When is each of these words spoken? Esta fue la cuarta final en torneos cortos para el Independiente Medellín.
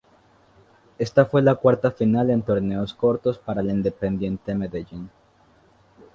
Esta 0.97 1.25
fue 1.27 1.43
la 1.43 1.53
cuarta 1.53 1.91
final 1.91 2.31
en 2.31 2.41
torneos 2.41 2.91
cortos 2.91 3.37
para 3.37 3.61
el 3.61 3.69
Independiente 3.69 4.55
Medellín. 4.55 5.11